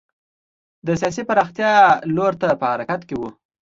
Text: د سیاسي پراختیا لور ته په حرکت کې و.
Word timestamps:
د 0.85 0.89
سیاسي 1.01 1.23
پراختیا 1.29 1.71
لور 2.15 2.33
ته 2.41 2.49
په 2.59 2.65
حرکت 2.71 3.01
کې 3.07 3.15
و. 3.17 3.21